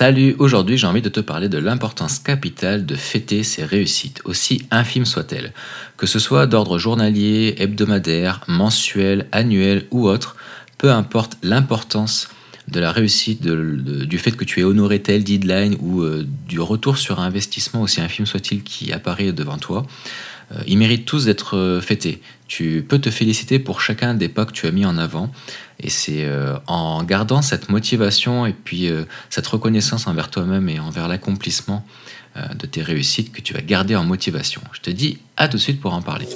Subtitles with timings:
[0.00, 4.64] Salut, aujourd'hui j'ai envie de te parler de l'importance capitale de fêter ses réussites, aussi
[4.70, 5.52] infimes soient-elles.
[5.96, 10.36] Que ce soit d'ordre journalier, hebdomadaire, mensuel, annuel ou autre,
[10.78, 12.28] peu importe l'importance
[12.70, 16.98] de la réussite, du fait que tu aies honoré tel deadline ou euh, du retour
[16.98, 19.86] sur investissement, aussi infime soit-il, qui apparaît devant toi,
[20.52, 22.20] euh, ils méritent tous d'être euh, fêtés.
[22.46, 25.30] Tu peux te féliciter pour chacun des pas que tu as mis en avant.
[25.80, 26.28] Et c'est
[26.66, 28.90] en gardant cette motivation et puis
[29.30, 31.86] cette reconnaissance envers toi-même et envers l'accomplissement
[32.34, 34.60] de tes réussites que tu vas garder en motivation.
[34.72, 36.26] Je te dis à tout de suite pour en parler.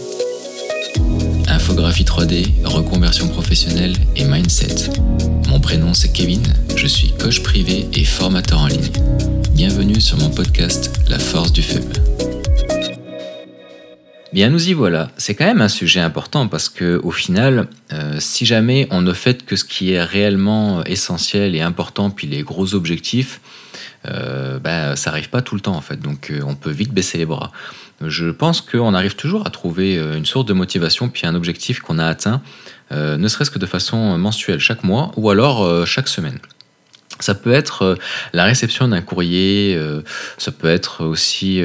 [1.48, 4.90] Infographie 3D, reconversion professionnelle et mindset.
[5.48, 6.42] Mon prénom c'est Kevin,
[6.76, 8.90] je suis coach privé et formateur en ligne.
[9.54, 11.80] Bienvenue sur mon podcast La force du feu.
[14.32, 15.10] Bien, nous y voilà.
[15.18, 19.12] C'est quand même un sujet important parce que, au final, euh, si jamais on ne
[19.12, 23.42] fait que ce qui est réellement essentiel et important, puis les gros objectifs,
[24.06, 26.00] euh, ben, ça n'arrive pas tout le temps en fait.
[26.00, 27.52] Donc, euh, on peut vite baisser les bras.
[28.06, 31.98] Je pense qu'on arrive toujours à trouver une source de motivation, puis un objectif qu'on
[31.98, 32.40] a atteint,
[32.90, 36.38] ne serait-ce que de façon mensuelle chaque mois ou alors chaque semaine.
[37.22, 37.96] Ça peut être
[38.32, 39.78] la réception d'un courrier,
[40.38, 41.62] ça peut être aussi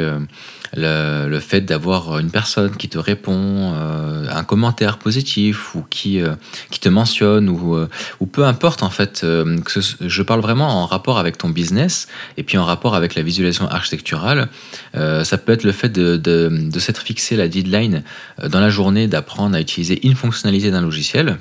[0.75, 6.35] le, fait d'avoir une personne qui te répond, euh, un commentaire positif ou qui, euh,
[6.71, 7.87] qui te mentionne ou, euh,
[8.19, 12.57] ou peu importe en fait, je parle vraiment en rapport avec ton business et puis
[12.57, 14.49] en rapport avec la visualisation architecturale.
[14.93, 18.03] ça peut être le fait de, de, de s'être fixé la deadline
[18.43, 21.37] dans la journée d'apprendre à utiliser une fonctionnalité d'un logiciel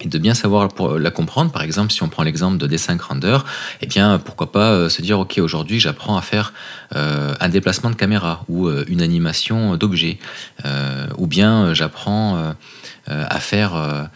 [0.00, 1.50] et de bien savoir pour la comprendre.
[1.50, 3.38] Par exemple, si on prend l'exemple de dessin render,
[3.80, 6.52] eh bien, pourquoi pas euh, se dire, OK, aujourd'hui, j'apprends à faire
[6.94, 10.18] euh, un déplacement de caméra ou euh, une animation d'objet,
[11.16, 12.54] ou bien j'apprends
[13.06, 14.08] à faire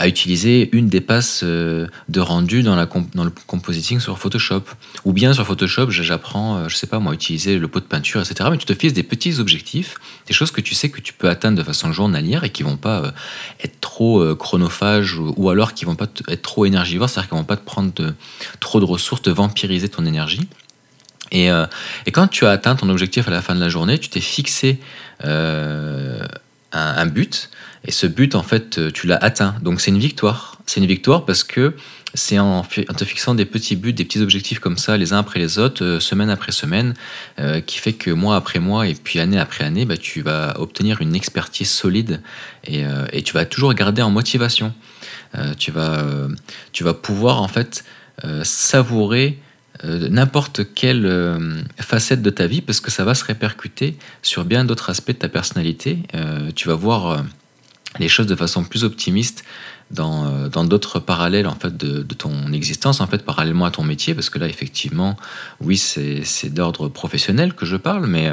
[0.00, 4.62] à utiliser une des passes euh, de rendu dans, la dans le compositing sur Photoshop.
[5.04, 8.18] Ou bien sur Photoshop, j'apprends, euh, je sais pas moi, utiliser le pot de peinture,
[8.22, 8.48] etc.
[8.50, 11.28] Mais tu te fixes des petits objectifs, des choses que tu sais que tu peux
[11.28, 13.10] atteindre de façon journalière et qui vont pas euh,
[13.62, 17.58] être trop chronophages ou, alors qui vont pas être trop énergivores, c'est-à-dire qu'ils vont pas
[17.58, 17.92] te prendre
[18.58, 20.48] trop de ressources, te vampiriser ton énergie.
[21.30, 21.48] Et,
[22.06, 24.20] et, quand tu as atteint ton objectif à la fin de la journée, tu t'es
[24.20, 24.78] fixé
[26.72, 27.50] un, but,
[27.84, 29.56] et ce but, en fait, euh, tu l'as atteint.
[29.62, 30.58] Donc c'est une victoire.
[30.66, 31.74] C'est une victoire parce que
[32.14, 35.38] c'est en, te fixant des petits buts, des petits objectifs comme ça, les uns après
[35.38, 36.94] les autres, euh, semaine après semaine,
[37.38, 40.60] euh, qui fait que mois après mois et puis année après année, bah, tu vas
[40.60, 42.20] obtenir une expertise solide
[42.64, 44.74] et, et tu vas toujours garder en motivation.
[45.58, 46.04] tu, vas,
[46.72, 47.84] tu vas pouvoir en fait
[48.42, 49.38] savourer
[49.84, 54.44] euh, n'importe quelle euh, facette de ta vie parce que ça va se répercuter sur
[54.44, 56.00] bien d'autres aspects de ta personnalité.
[56.14, 57.24] Euh, tu vas voir
[57.98, 59.44] les choses de façon plus optimiste
[59.90, 64.30] dans d'autres parallèles en fait de, ton existence en fait parallèlement à ton métier parce
[64.30, 65.16] que là effectivement
[65.60, 68.30] oui c'est d'ordre professionnel que je parle mais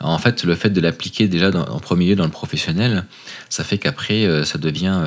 [0.00, 3.04] en fait le fait de l'appliquer déjà en premier lieu dans le professionnel
[3.50, 4.98] ça fait qu'après ça devient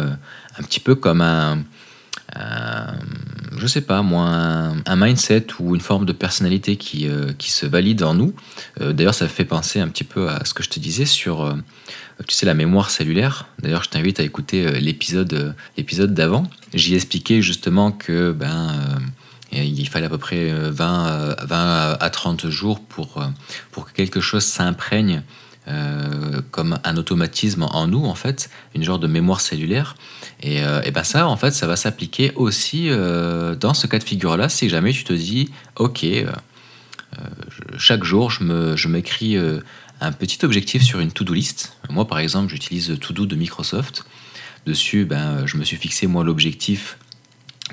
[0.60, 1.64] un petit peu comme un
[2.36, 4.26] je sais pas, moi,
[4.86, 8.34] un, mindset ou une forme de personnalité qui, euh, qui se valide en nous.
[8.82, 11.56] Euh, d'ailleurs, ça fait penser un petit peu à ce que je te disais sur,
[12.28, 13.48] tu sais, la mémoire cellulaire.
[13.60, 16.44] D'ailleurs, je t'invite à écouter l'épisode, l'épisode d'avant.
[16.74, 19.00] J'y expliquais justement que ben,
[19.52, 23.24] il fallait à peu près 20, 20 à 30 jours pour,
[23.72, 25.24] pour que quelque chose s'imprègne
[25.70, 29.96] euh, comme un automatisme en nous, en fait, une genre de mémoire cellulaire.
[30.42, 34.04] Et, euh, ben ça, en fait, ça va s'appliquer aussi euh, dans ce cas de
[34.04, 36.06] figure-là, si jamais tu te dis, OK,
[37.78, 39.60] chaque jour, je m'écris je
[40.02, 41.74] un petit objectif sur une to-do list.
[41.90, 44.06] Moi, par exemple, j'utilise To-Do de Microsoft.
[44.66, 46.98] Dessus, ben, je me suis fixé, moi, l'objectif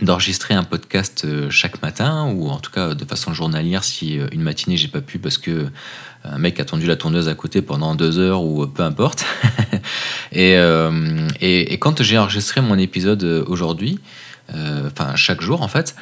[0.03, 4.27] d'enregistrer un podcast euh, chaque matin ou en tout cas de façon journalière si euh,
[4.33, 5.69] une matinée j'ai pas pu parce que euh,
[6.25, 9.25] un mec a tendu la tourneuse à côté pendant deux heures ou peu importe.
[10.33, 10.55] Et,
[11.41, 14.01] et, quand j'ai enregistré mon épisode aujourd'hui
[14.51, 15.95] enfin chaque jour en fait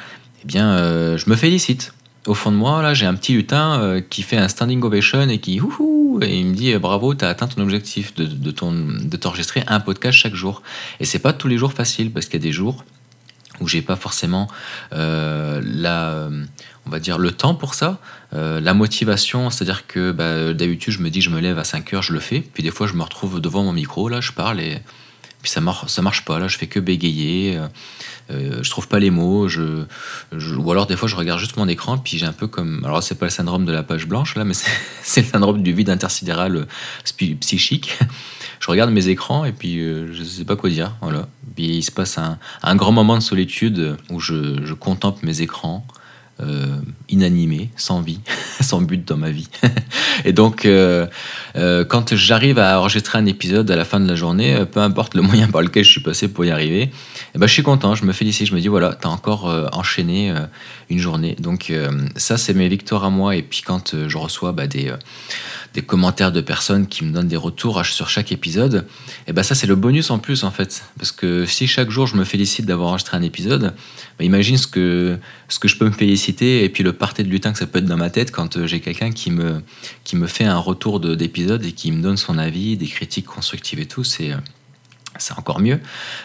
[0.43, 1.93] eh bien je me félicite.
[2.25, 5.37] Au fond de moi là j'ai un petit lutin qui fait un standing ovation et
[5.37, 9.17] qui ouhou, et il me dit bravo tu as atteint ton objectif de, de, de
[9.17, 10.63] t'enregistrer un podcast chaque jour.
[10.99, 12.83] Et c'est pas tous les jours facile parce qu'il y a des jours
[13.61, 14.47] où j'ai pas forcément
[14.93, 15.61] euh,
[16.85, 17.99] on va dire le temps pour ça,
[18.33, 21.93] euh, la motivation, c'est-à-dire que bah, d'habitude je me dis je me lève à 5
[21.93, 24.31] heures, je le fais, puis des fois je me retrouve devant mon micro, là je
[24.31, 24.79] parle et
[25.41, 27.67] puis ça marche, ça marche pas, là je fais que bégayer, euh,
[28.31, 31.97] euh je trouve pas les mots, ou alors des fois je regarde juste mon écran,
[31.97, 34.43] puis j'ai un peu comme, alors c'est pas le syndrome de la page blanche là,
[34.43, 34.53] mais
[35.01, 36.67] c'est le syndrome du vide intersidéral
[37.39, 37.97] psychique
[38.65, 40.95] je regarde mes écrans et puis euh, je sais pas quoi dire.
[40.99, 41.27] Voilà.
[41.55, 45.85] Puis il se passe un, grand moment de solitude où je, contemple mes écrans,
[46.41, 48.21] euh, inanimé, sans vie,
[48.61, 49.49] sans but dans ma vie.
[50.25, 51.05] et donc, euh,
[51.53, 55.21] quand j'arrive à enregistrer un épisode à la fin de la journée, peu importe le
[55.29, 56.89] moyen par lequel je suis passé pour y arriver,
[57.35, 59.45] eh ben, je suis content, je me félicite, je me dis voilà, tu as encore
[59.73, 60.33] enchaîné
[60.89, 61.35] une journée.
[61.39, 61.71] Donc,
[62.15, 63.35] ça, c'est mes victoires à moi.
[63.35, 64.91] Et puis, quand je reçois bah, des
[65.75, 68.87] des commentaires de personnes qui me donnent des retours sur chaque épisode,
[69.27, 70.85] et ben ça c'est le bonus en plus en fait.
[70.97, 73.73] Parce que si chaque jour je me félicite d'avoir enregistré un épisode,
[74.17, 75.17] bah, imagine ce que,
[75.49, 77.79] ce que je peux me féliciter et puis le parté de lutin que ça peut
[77.79, 79.61] être dans ma tête quand euh, j'ai quelqu'un qui me,
[80.05, 83.81] qui me fait un retour d'épisode et qui me donne son avis, des critiques constructives
[83.81, 84.31] et tout, c'est
[85.17, 85.79] c'est encore mieux.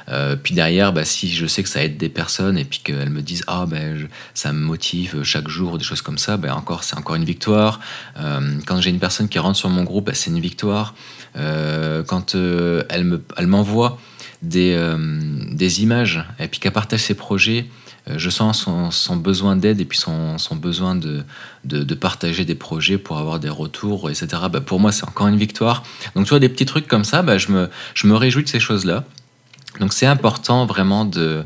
[0.09, 3.11] Euh, puis derrière, bah, si je sais que ça aide des personnes et puis qu'elles
[3.11, 6.85] me disent ah ben ça me motive chaque jour, des choses comme ça, ben encore
[6.85, 7.81] c'est encore une victoire.
[8.19, 10.95] Euh, quand j'ai une personne qui rentre sur mon groupe, ben, c'est une victoire.
[11.37, 13.99] Euh, quand elle me, elle m'envoie
[14.43, 14.75] des,
[15.53, 17.67] des images et puis qu'elle partage ses projets,
[18.07, 21.25] je sens son, besoin d'aide et puis son, besoin de,
[21.95, 24.27] partager des projets pour avoir des retours, etc.
[24.51, 25.83] Bah, pour moi, c'est encore une victoire.
[26.15, 29.05] Donc, tu vois, des petits trucs comme ça, bah, je, me, réjouis de ces choses-là.
[29.79, 31.45] Donc, c'est important vraiment de,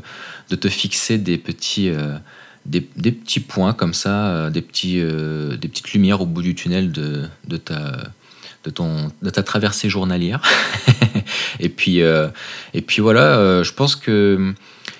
[0.49, 2.17] te fixer des petits, euh,
[2.65, 9.43] des, petits points comme ça, euh, des, petites lumières au bout du tunnel de ta
[9.43, 10.41] traversée journalière.
[11.59, 14.53] et, puis, et puis voilà, je pense que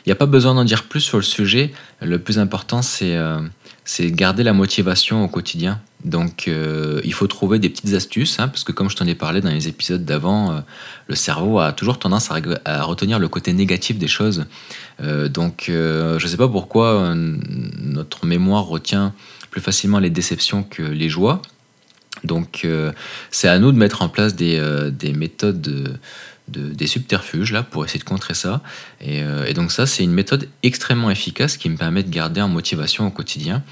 [0.05, 1.73] il n'y a pas besoin d'en dire plus sur le sujet.
[1.99, 3.39] Le plus important, c'est euh,
[3.99, 5.81] garder la motivation au quotidien.
[6.03, 9.15] Donc, euh, il faut trouver des petites astuces, hein, parce que comme je t'en ai
[9.15, 10.59] parlé dans les épisodes d'avant, euh,
[11.07, 14.45] le cerveau a toujours tendance à, retenir le côté négatif des choses.
[14.99, 19.13] donc, je ne sais pas pourquoi notre mémoire retient
[19.49, 21.41] plus facilement les déceptions que les joies.
[22.23, 22.67] Donc,
[23.31, 24.59] c'est à nous de mettre en place des,
[24.91, 25.99] des méthodes
[26.47, 28.61] des subterfuges là pour essayer de contrer ça.
[29.07, 32.47] Euh, et, donc ça, c'est une méthode extrêmement efficace qui me permet de garder en
[32.47, 33.63] motivation au quotidien.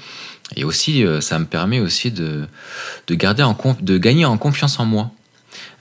[0.56, 2.46] Et aussi, euh, ça me permet aussi de,
[3.06, 5.10] de, garder en de gagner en confiance en moi.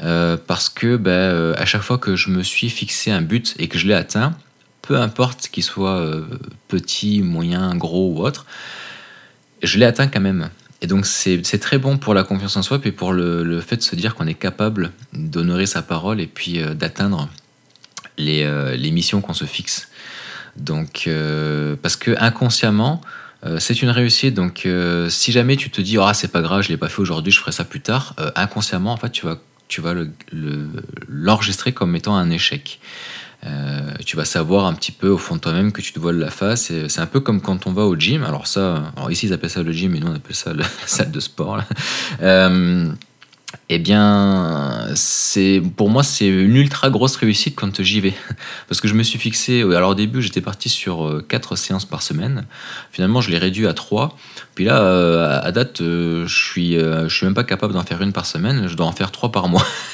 [0.02, 3.68] Euh, parce que ben, à chaque fois que je me suis fixé un but et
[3.68, 4.36] que je l'ai atteint,
[4.82, 6.06] peu importe qu'il soit
[6.68, 8.46] petit, moyen, gros ou autre,
[9.62, 10.50] je l'ai atteint quand même.
[10.84, 13.82] Et donc c'est très bon pour la confiance en soi, puis pour le, fait de
[13.82, 17.30] se dire qu'on est capable d'honorer sa parole et puis euh, d'atteindre
[18.20, 19.88] euh, les, missions qu'on se fixe.
[20.58, 23.02] Donc euh, parce que inconsciemment,
[23.60, 24.34] c'est une réussite.
[24.36, 24.68] Donc
[25.10, 27.40] si jamais tu te dis ah c'est pas grave, je l'ai pas fait aujourd'hui, je
[27.40, 29.38] ferai ça plus tard, inconsciemment en fait tu vas
[29.70, 29.94] tu vas
[31.10, 32.80] l'enregistrer comme étant un échec.
[33.46, 36.18] Euh, tu vas savoir un petit peu au fond de toi-même que tu te voiles
[36.18, 36.72] la face.
[36.88, 38.24] C'est un peu comme quand on va au gym.
[38.24, 41.12] Alors ça, ici ils appellent ça le gym, mais nous on appelle ça la salle
[41.12, 41.62] de sport.
[42.22, 42.90] Euh,
[43.70, 44.88] eh bien,
[45.78, 48.14] pour moi c'est une ultra grosse réussite quand j'y vais,
[48.68, 49.62] parce que je me suis fixé.
[49.62, 52.46] Alors au début j'étais parti sur 4 euh, séances par semaine.
[52.92, 54.18] Finalement je l'ai réduit à 3.
[54.56, 58.26] Puis là, à date, je suis, je suis même pas capable d'en faire une par
[58.26, 58.68] semaine.
[58.68, 59.66] Je dois en faire 3 par mois.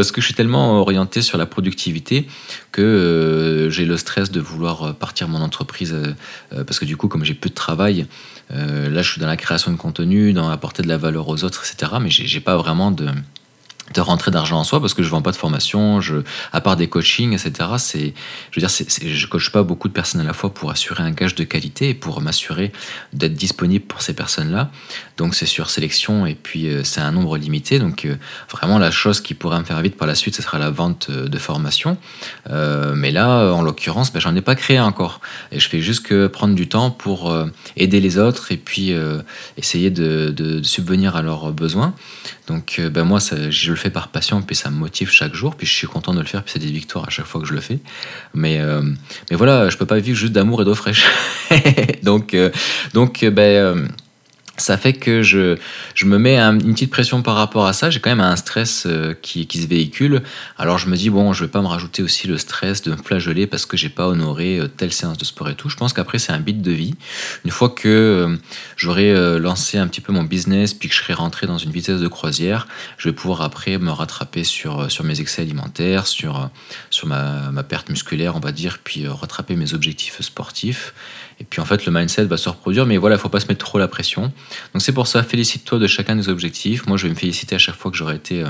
[0.00, 2.26] parce que je suis tellement orienté sur la productivité
[2.72, 6.96] que euh, j'ai le stress de vouloir euh, partir mon entreprise euh, parce que du
[6.96, 8.06] coup comme j'ai peu de travail
[8.48, 11.62] là je suis dans la création de contenu dans apporter de la valeur aux autres
[11.70, 13.08] etc mais j'ai pas vraiment de
[13.94, 16.16] de rentrer d'argent en soi parce que je vends pas de formation, je,
[16.52, 17.70] à part des coachings, etc.
[17.78, 18.14] C'est,
[18.50, 21.02] je veux dire, c'est, je coach pas beaucoup de personnes à la fois pour assurer
[21.02, 22.72] un gage de qualité et pour m'assurer
[23.12, 24.70] d'être disponible pour ces personnes-là.
[25.16, 27.78] Donc c'est sur sélection et puis euh, c'est un nombre limité.
[27.78, 28.16] Donc euh,
[28.50, 31.08] vraiment la chose qui pourrait me faire vite par la suite, ce sera la vente
[31.10, 31.96] euh, de formation.
[32.48, 35.20] mais là, en l'occurrence, ben, j'en ai pas créé encore
[35.52, 37.32] et je fais juste que prendre du temps pour
[37.76, 38.92] aider les autres et puis
[39.56, 41.94] essayer de, subvenir à leurs besoins.
[42.46, 45.66] Donc ben, moi, je le fais par passion, puis ça me motive chaque jour, puis
[45.66, 47.54] je suis content de le faire, puis c'est des victoires à chaque fois que je
[47.54, 47.78] le fais.
[48.34, 48.82] Mais, euh,
[49.30, 51.04] mais voilà, je peux pas vivre juste d'amour et d'eau fraîche.
[52.02, 52.50] donc, euh,
[52.94, 53.86] donc ben, euh,
[54.60, 55.56] ça fait que je,
[55.94, 57.90] je me mets une petite pression par rapport à ça.
[57.90, 60.22] J'ai quand même un stress euh, qui, qui, se véhicule.
[60.58, 62.96] Alors je me dis, bon, je vais pas me rajouter aussi le stress de me
[62.96, 65.68] flageller parce que j'ai pas honoré euh, telle séance de sport et tout.
[65.68, 66.94] Je pense qu'après, c'est un bit de vie.
[67.44, 68.36] Une fois que euh,
[68.76, 72.00] j'aurai lancé un petit peu mon business, puis que je serai rentré dans une vitesse
[72.00, 76.50] de croisière, je vais pouvoir après me rattraper sur, sur mes excès alimentaires, sur,
[76.90, 80.94] sur ma, ma perte musculaire, on va dire, puis rattraper mes objectifs sportifs.
[81.40, 83.46] Et puis en fait, le mindset va se reproduire, mais voilà, il faut pas se
[83.46, 84.30] mettre trop la pression.
[84.72, 86.86] Donc c'est pour ça, félicite-toi de chacun des objectifs.
[86.86, 88.48] Moi, je vais me féliciter à chaque fois que j'aurai été euh,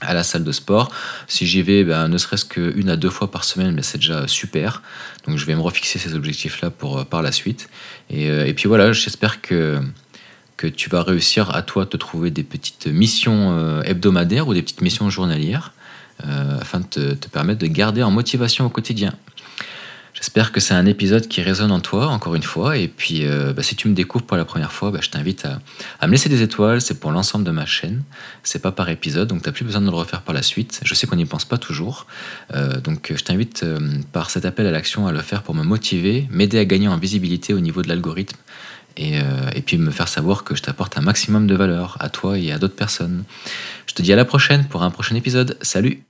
[0.00, 0.90] à la salle de sport.
[1.26, 4.26] Si j'y vais, ben, ne serait-ce qu'une à deux fois par semaine, ben, c'est déjà
[4.28, 4.82] super.
[5.26, 7.68] Donc je vais me refixer ces objectifs-là pour euh, par la suite.
[8.12, 9.80] Euh, et, puis voilà, j'espère que
[10.56, 14.80] que tu vas réussir à toi te trouver des petites missions hebdomadaires ou des petites
[14.80, 15.74] missions journalières
[16.24, 19.12] afin de te permettre de garder en motivation au quotidien.
[20.16, 22.78] J'espère que c'est un épisode qui résonne en toi, encore une fois.
[22.78, 25.44] Et puis, euh, bah, si tu me découvres pour la première fois, bah, je t'invite
[25.44, 25.60] à,
[26.00, 26.80] à, me laisser des étoiles.
[26.80, 28.02] C'est pour l'ensemble de ma chaîne.
[28.42, 30.80] C'est pas par épisode, donc tu n'as plus besoin de le refaire par la suite.
[30.82, 32.06] Je sais qu'on n'y pense pas toujours.
[32.54, 33.78] Euh, donc, je t'invite euh,
[34.12, 36.96] par cet appel à l'action à le faire pour me motiver, m'aider à gagner en
[36.96, 38.38] visibilité au niveau de l'algorithme.
[38.96, 42.08] Et, euh, et, puis me faire savoir que je t'apporte un maximum de valeur à
[42.08, 43.24] toi et à d'autres personnes.
[43.86, 45.58] Je te dis à la prochaine pour un prochain épisode.
[45.60, 46.02] Salut